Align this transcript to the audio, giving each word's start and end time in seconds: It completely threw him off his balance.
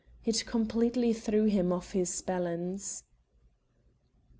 It 0.25 0.47
completely 0.47 1.13
threw 1.13 1.45
him 1.45 1.71
off 1.71 1.91
his 1.91 2.23
balance. 2.23 3.03